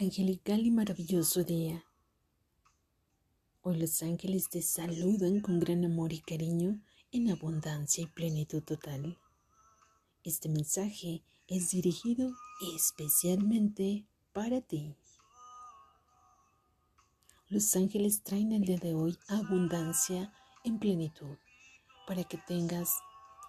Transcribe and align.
Angelical 0.00 0.64
y 0.64 0.70
maravilloso 0.70 1.44
día. 1.44 1.84
Hoy 3.60 3.78
los 3.78 4.02
ángeles 4.02 4.48
te 4.48 4.62
saludan 4.62 5.40
con 5.40 5.60
gran 5.60 5.84
amor 5.84 6.14
y 6.14 6.22
cariño 6.22 6.80
en 7.12 7.30
abundancia 7.30 8.04
y 8.04 8.06
plenitud 8.06 8.62
total. 8.62 9.18
Este 10.24 10.48
mensaje 10.48 11.22
es 11.48 11.72
dirigido 11.72 12.32
especialmente 12.74 14.06
para 14.32 14.62
ti. 14.62 14.96
Los 17.48 17.76
ángeles 17.76 18.22
traen 18.22 18.52
el 18.52 18.62
día 18.62 18.78
de 18.78 18.94
hoy 18.94 19.18
abundancia 19.28 20.32
en 20.64 20.78
plenitud 20.78 21.36
para 22.06 22.24
que 22.24 22.38
tengas 22.38 22.88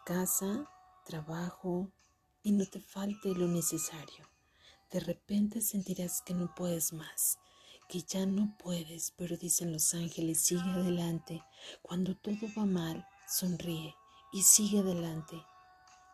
casa, 0.06 0.68
trabajo 1.06 1.94
y 2.44 2.52
no 2.52 2.66
te 2.66 2.82
falte 2.82 3.34
lo 3.36 3.48
necesario. 3.48 4.31
De 4.92 5.00
repente 5.00 5.62
sentirás 5.62 6.22
que 6.22 6.34
no 6.34 6.54
puedes 6.54 6.92
más, 6.92 7.40
que 7.88 8.02
ya 8.02 8.26
no 8.26 8.56
puedes, 8.58 9.12
pero 9.18 9.38
dicen 9.38 9.72
los 9.72 9.94
ángeles, 9.94 10.42
sigue 10.42 10.70
adelante. 10.70 11.42
Cuando 11.82 12.16
todo 12.16 12.48
va 12.58 12.66
mal, 12.66 13.08
sonríe 13.28 13.96
y 14.34 14.44
sigue 14.44 14.80
adelante. 14.80 15.42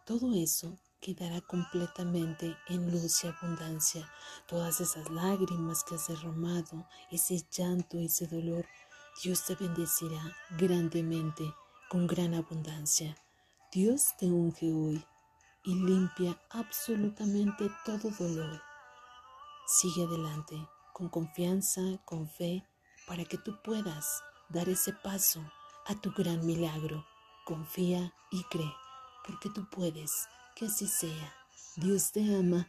Todo 0.05 0.34
eso 0.34 0.77
quedará 1.00 1.41
completamente 1.41 2.55
en 2.67 2.91
luz 2.91 3.23
y 3.23 3.27
abundancia. 3.27 4.08
Todas 4.48 4.80
esas 4.80 5.09
lágrimas 5.09 5.84
que 5.84 5.95
has 5.95 6.08
derramado, 6.08 6.88
ese 7.12 7.44
llanto, 7.52 7.98
ese 7.98 8.28
dolor, 8.28 8.66
Dios 9.23 9.44
te 9.45 9.55
bendecirá 9.55 10.22
grandemente, 10.58 11.52
con 11.89 12.05
gran 12.05 12.36
abundancia. 12.36 13.17
Dios 13.72 14.16
te 14.20 14.28
unge 14.28 14.72
hoy 14.72 15.03
y 15.64 15.73
limpia 15.73 16.39
absolutamente 16.52 17.70
todo 17.84 18.12
dolor. 18.12 18.66
Sigue 19.67 20.05
adelante 20.05 20.55
con 20.93 21.09
confianza, 21.09 21.81
con 22.05 22.29
fe, 22.29 22.65
para 23.05 23.25
que 23.25 23.37
tú 23.37 23.61
puedas 23.61 24.23
dar 24.47 24.69
ese 24.69 24.93
paso 24.93 25.41
a 25.85 25.93
tu 25.93 26.11
gran 26.13 26.45
milagro. 26.45 27.05
Confía 27.45 28.13
y 28.31 28.43
cree, 28.45 28.73
porque 29.25 29.49
tú 29.49 29.69
puedes, 29.69 30.27
que 30.55 30.67
así 30.67 30.88
sea. 30.88 31.35
Dios 31.75 32.13
te 32.13 32.21
ama 32.35 32.67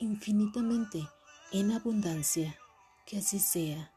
infinitamente, 0.00 1.08
en 1.52 1.70
abundancia, 1.70 2.58
que 3.06 3.18
así 3.18 3.38
sea. 3.38 3.94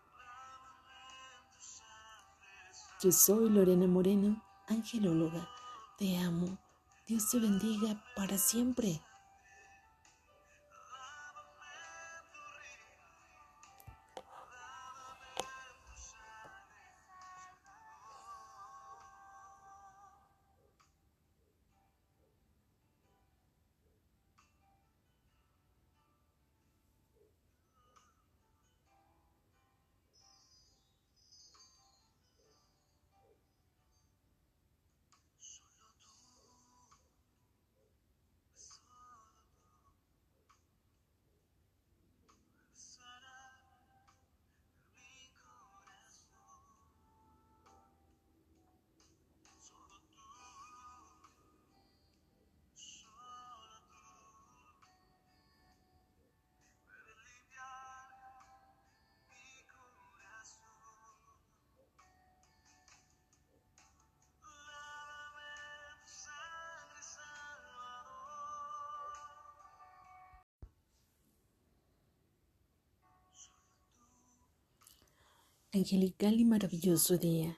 Yo 3.01 3.11
soy 3.11 3.49
Lorena 3.49 3.87
Moreno, 3.87 4.41
angelóloga. 4.67 5.49
Te 5.97 6.17
amo. 6.19 6.57
Dios 7.07 7.29
te 7.31 7.39
bendiga 7.39 8.01
para 8.15 8.37
siempre. 8.37 9.01
Angelical 75.75 76.39
y 76.39 76.45
maravilloso 76.45 77.17
día. 77.17 77.57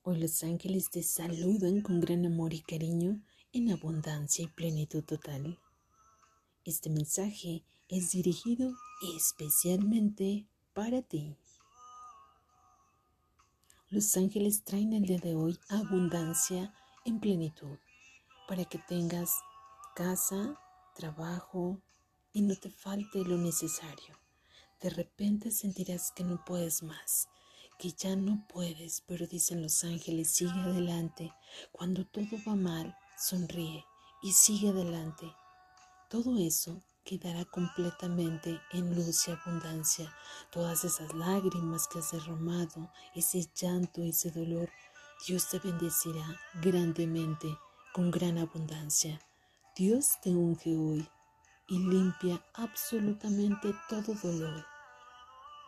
Hoy 0.00 0.18
los 0.18 0.42
ángeles 0.42 0.88
te 0.88 1.02
saludan 1.02 1.82
con 1.82 2.00
gran 2.00 2.24
amor 2.24 2.54
y 2.54 2.62
cariño 2.62 3.20
en 3.52 3.70
abundancia 3.70 4.46
y 4.46 4.48
plenitud 4.48 5.04
total. 5.04 5.58
Este 6.64 6.88
mensaje 6.88 7.62
es 7.90 8.12
dirigido 8.12 8.72
especialmente 9.14 10.46
para 10.72 11.02
ti. 11.02 11.36
Los 13.90 14.16
ángeles 14.16 14.64
traen 14.64 14.94
el 14.94 15.02
día 15.02 15.18
de 15.18 15.34
hoy 15.34 15.58
abundancia 15.68 16.72
en 17.04 17.20
plenitud 17.20 17.76
para 18.48 18.64
que 18.64 18.78
tengas 18.88 19.30
casa, 19.94 20.58
trabajo 20.96 21.82
y 22.32 22.40
no 22.40 22.56
te 22.56 22.70
falte 22.70 23.26
lo 23.26 23.36
necesario. 23.36 24.20
De 24.80 24.88
repente 24.88 25.50
sentirás 25.50 26.10
que 26.12 26.24
no 26.24 26.42
puedes 26.44 26.82
más, 26.82 27.28
que 27.78 27.92
ya 27.92 28.16
no 28.16 28.46
puedes, 28.48 29.02
pero 29.06 29.26
dicen 29.26 29.60
los 29.62 29.84
ángeles, 29.84 30.30
sigue 30.30 30.58
adelante. 30.58 31.32
Cuando 31.70 32.06
todo 32.06 32.38
va 32.48 32.54
mal, 32.54 32.96
sonríe 33.18 33.84
y 34.22 34.32
sigue 34.32 34.70
adelante. 34.70 35.30
Todo 36.08 36.38
eso 36.38 36.82
quedará 37.04 37.44
completamente 37.44 38.58
en 38.72 38.94
luz 38.94 39.28
y 39.28 39.32
abundancia. 39.32 40.14
Todas 40.50 40.84
esas 40.84 41.12
lágrimas 41.14 41.86
que 41.86 41.98
has 41.98 42.12
derramado, 42.12 42.90
ese 43.14 43.50
llanto, 43.54 44.02
ese 44.02 44.30
dolor, 44.30 44.70
Dios 45.26 45.48
te 45.50 45.58
bendecirá 45.58 46.40
grandemente, 46.62 47.48
con 47.92 48.10
gran 48.10 48.38
abundancia. 48.38 49.20
Dios 49.76 50.20
te 50.22 50.30
unge 50.30 50.74
hoy 50.76 51.08
y 51.70 51.78
limpia 51.78 52.44
absolutamente 52.54 53.72
todo 53.88 54.12
dolor. 54.22 54.66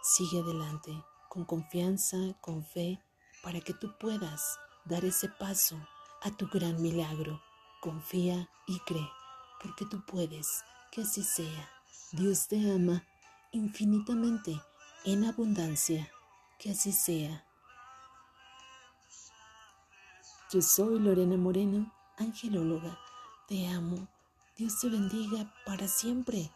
Sigue 0.03 0.41
adelante 0.41 0.93
con 1.29 1.45
confianza, 1.45 2.19
con 2.41 2.63
fe, 2.65 3.01
para 3.43 3.61
que 3.61 3.73
tú 3.73 3.97
puedas 3.99 4.59
dar 4.85 5.05
ese 5.05 5.29
paso 5.29 5.79
a 6.21 6.31
tu 6.31 6.49
gran 6.49 6.83
milagro. 6.83 7.41
Confía 7.81 8.51
y 8.67 8.79
cree, 8.81 9.09
porque 9.63 9.87
tú 9.87 10.05
puedes, 10.05 10.63
que 10.91 11.03
así 11.03 11.23
sea. 11.23 11.71
Dios 12.11 12.49
te 12.49 12.71
ama 12.71 13.03
infinitamente, 13.53 14.61
en 15.05 15.25
abundancia, 15.25 16.11
que 16.59 16.73
así 16.73 16.93
sea. 16.93 17.47
Yo 20.53 20.61
soy 20.61 20.99
Lorena 20.99 21.37
Moreno, 21.37 21.91
angelóloga. 22.19 22.99
Te 23.49 23.69
amo. 23.69 24.12
Dios 24.55 24.81
te 24.81 24.89
bendiga 24.91 25.51
para 25.65 25.89
siempre. 25.89 26.51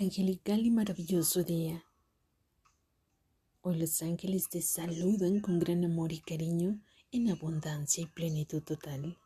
Angelical 0.00 0.64
y 0.64 0.70
maravilloso 0.70 1.42
día. 1.42 1.84
Hoy 3.62 3.80
los 3.80 4.00
ángeles 4.00 4.48
te 4.48 4.62
saludan 4.62 5.40
con 5.40 5.58
gran 5.58 5.84
amor 5.84 6.12
y 6.12 6.20
cariño 6.20 6.80
en 7.10 7.28
abundancia 7.30 8.04
y 8.04 8.06
plenitud 8.06 8.62
total. 8.62 9.18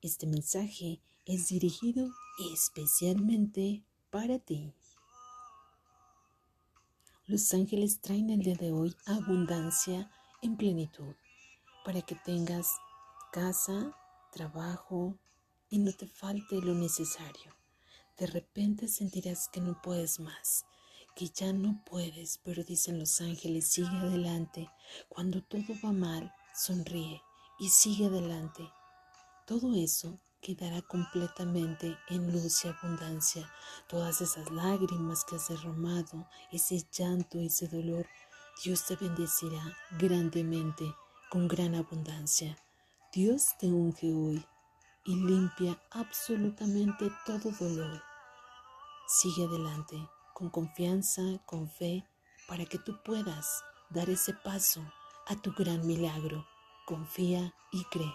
Este 0.00 0.26
mensaje 0.26 1.02
es 1.26 1.48
dirigido 1.48 2.08
especialmente 2.54 3.84
para 4.08 4.38
ti. 4.38 4.72
Los 7.26 7.52
ángeles 7.52 8.00
traen 8.00 8.30
el 8.30 8.40
día 8.40 8.54
de 8.54 8.72
hoy 8.72 8.96
abundancia 9.04 10.10
en 10.40 10.56
plenitud 10.56 11.14
para 11.84 12.00
que 12.00 12.14
tengas 12.14 12.70
casa, 13.30 13.94
trabajo 14.32 15.18
y 15.68 15.80
no 15.80 15.92
te 15.92 16.06
falte 16.06 16.62
lo 16.62 16.72
necesario. 16.72 17.55
De 18.18 18.26
repente 18.26 18.88
sentirás 18.88 19.48
que 19.48 19.60
no 19.60 19.80
puedes 19.82 20.20
más, 20.20 20.64
que 21.14 21.28
ya 21.28 21.52
no 21.52 21.82
puedes, 21.84 22.38
pero 22.44 22.64
dicen 22.64 22.98
los 22.98 23.20
ángeles, 23.20 23.68
sigue 23.68 23.96
adelante. 23.96 24.70
Cuando 25.08 25.42
todo 25.42 25.74
va 25.84 25.92
mal, 25.92 26.32
sonríe 26.54 27.20
y 27.58 27.68
sigue 27.68 28.06
adelante. 28.06 28.62
Todo 29.46 29.74
eso 29.74 30.18
quedará 30.40 30.80
completamente 30.82 31.96
en 32.08 32.32
luz 32.32 32.64
y 32.64 32.68
abundancia. 32.68 33.50
Todas 33.88 34.20
esas 34.20 34.50
lágrimas 34.50 35.24
que 35.24 35.36
has 35.36 35.48
derramado, 35.48 36.26
ese 36.52 36.86
llanto, 36.90 37.38
ese 37.38 37.68
dolor, 37.68 38.06
Dios 38.64 38.86
te 38.86 38.96
bendecirá 38.96 39.76
grandemente, 39.98 40.84
con 41.30 41.48
gran 41.48 41.74
abundancia. 41.74 42.56
Dios 43.12 43.56
te 43.58 43.66
unge 43.66 44.12
hoy 44.14 44.46
y 45.04 45.14
limpia 45.14 45.80
absolutamente 45.90 47.10
todo 47.24 47.50
dolor. 47.58 48.05
Sigue 49.06 49.44
adelante 49.44 50.08
con 50.34 50.50
confianza, 50.50 51.22
con 51.46 51.70
fe, 51.70 52.06
para 52.48 52.64
que 52.66 52.78
tú 52.78 53.02
puedas 53.02 53.64
dar 53.90 54.10
ese 54.10 54.34
paso 54.34 54.82
a 55.26 55.36
tu 55.36 55.52
gran 55.52 55.86
milagro. 55.86 56.46
Confía 56.86 57.54
y 57.72 57.84
cree, 57.84 58.14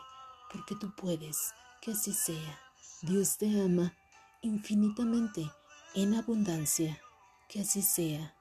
porque 0.52 0.76
tú 0.76 0.94
puedes, 0.96 1.54
que 1.82 1.92
así 1.92 2.14
sea. 2.14 2.60
Dios 3.02 3.38
te 3.38 3.62
ama 3.62 3.96
infinitamente, 4.42 5.52
en 5.96 6.16
abundancia, 6.16 7.02
que 7.50 7.62
así 7.62 7.82
sea. 7.82 8.36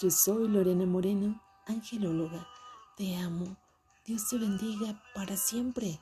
Yo 0.00 0.10
soy 0.10 0.48
Lorena 0.48 0.86
Moreno, 0.86 1.42
angelóloga. 1.66 2.48
Te 2.96 3.16
amo 3.16 3.56
Dios 4.06 4.28
te 4.28 4.38
bendiga 4.38 5.00
para 5.14 5.36
siempre. 5.36 6.00